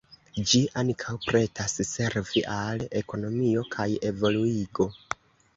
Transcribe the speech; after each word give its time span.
Ĝi 0.51 0.59
ankaŭ 0.81 1.13
pretas 1.25 1.75
servi 1.89 2.45
al 2.55 2.81
ekonomio 3.03 3.67
kaj 3.77 3.89
evoluigo. 4.13 4.91